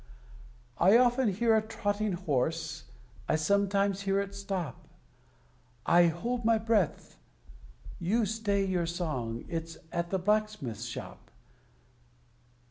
I 0.79 0.97
often 0.97 1.27
hear 1.31 1.55
a 1.55 1.61
trotting 1.61 2.13
horse, 2.13 2.85
I 3.29 3.35
sometimes 3.35 4.01
hear 4.01 4.19
it 4.19 4.33
stop; 4.33 4.87
I 5.85 6.07
hold 6.07 6.43
my 6.43 6.57
breath 6.57 7.19
you 7.99 8.25
stay 8.25 8.65
your 8.65 8.87
song 8.87 9.45
it's 9.47 9.77
at 9.91 10.09
the 10.09 10.17
blacksmith's 10.17 10.85
shop. 10.85 11.29